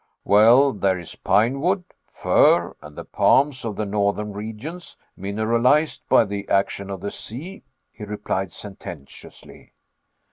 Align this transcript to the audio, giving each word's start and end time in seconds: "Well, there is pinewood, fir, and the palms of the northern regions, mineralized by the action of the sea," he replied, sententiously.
"Well, 0.23 0.73
there 0.73 0.97
is 0.97 1.13
pinewood, 1.13 1.83
fir, 2.07 2.75
and 2.81 2.95
the 2.97 3.05
palms 3.05 3.63
of 3.63 3.75
the 3.75 3.85
northern 3.85 4.33
regions, 4.33 4.97
mineralized 5.15 6.01
by 6.09 6.25
the 6.25 6.49
action 6.49 6.89
of 6.89 7.01
the 7.01 7.11
sea," 7.11 7.61
he 7.91 8.03
replied, 8.03 8.51
sententiously. 8.51 9.73